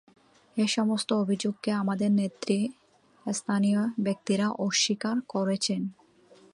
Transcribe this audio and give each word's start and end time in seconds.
এসমস্ত 0.57 1.09
অভিযোগ 1.13 1.53
কে 1.63 1.71
তাদের 1.87 2.11
নেতৃস্থানীয় 2.11 3.81
ব্যক্তিরা 3.99 4.47
অস্বীকার 4.59 5.15
করেছেন। 5.29 5.81